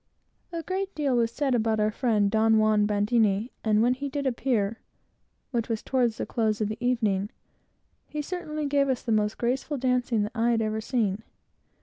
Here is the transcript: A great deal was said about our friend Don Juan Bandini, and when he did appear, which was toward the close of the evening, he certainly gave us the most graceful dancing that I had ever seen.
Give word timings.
A 0.51 0.63
great 0.63 0.95
deal 0.95 1.15
was 1.15 1.31
said 1.31 1.53
about 1.53 1.79
our 1.79 1.91
friend 1.91 2.31
Don 2.31 2.57
Juan 2.57 2.87
Bandini, 2.87 3.51
and 3.63 3.83
when 3.83 3.93
he 3.93 4.09
did 4.09 4.25
appear, 4.25 4.79
which 5.51 5.69
was 5.69 5.83
toward 5.83 6.09
the 6.13 6.25
close 6.25 6.59
of 6.59 6.69
the 6.69 6.83
evening, 6.83 7.29
he 8.07 8.23
certainly 8.23 8.65
gave 8.65 8.89
us 8.89 9.03
the 9.03 9.11
most 9.11 9.37
graceful 9.37 9.77
dancing 9.77 10.23
that 10.23 10.31
I 10.33 10.49
had 10.49 10.61
ever 10.63 10.81
seen. 10.81 11.21